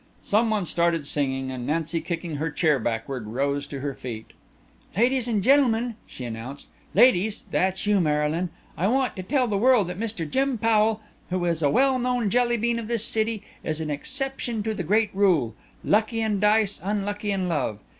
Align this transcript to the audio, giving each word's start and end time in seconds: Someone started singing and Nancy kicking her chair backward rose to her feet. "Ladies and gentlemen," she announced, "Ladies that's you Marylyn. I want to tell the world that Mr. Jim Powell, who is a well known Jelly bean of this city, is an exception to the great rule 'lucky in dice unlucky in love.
Someone 0.23 0.65
started 0.65 1.05
singing 1.05 1.51
and 1.51 1.67
Nancy 1.67 2.01
kicking 2.01 2.37
her 2.37 2.49
chair 2.49 2.79
backward 2.79 3.27
rose 3.27 3.67
to 3.67 3.81
her 3.81 3.93
feet. 3.93 4.33
"Ladies 4.97 5.27
and 5.27 5.43
gentlemen," 5.43 5.93
she 6.07 6.25
announced, 6.25 6.69
"Ladies 6.95 7.43
that's 7.51 7.85
you 7.85 7.99
Marylyn. 7.99 8.49
I 8.75 8.87
want 8.87 9.15
to 9.17 9.21
tell 9.21 9.47
the 9.47 9.59
world 9.59 9.89
that 9.89 9.99
Mr. 9.99 10.27
Jim 10.27 10.57
Powell, 10.57 11.01
who 11.29 11.45
is 11.45 11.61
a 11.61 11.69
well 11.69 11.99
known 11.99 12.31
Jelly 12.31 12.57
bean 12.57 12.79
of 12.79 12.87
this 12.87 13.05
city, 13.05 13.43
is 13.63 13.79
an 13.79 13.91
exception 13.91 14.63
to 14.63 14.73
the 14.73 14.81
great 14.81 15.11
rule 15.13 15.53
'lucky 15.83 16.19
in 16.21 16.39
dice 16.39 16.79
unlucky 16.83 17.31
in 17.31 17.47
love. 17.47 17.77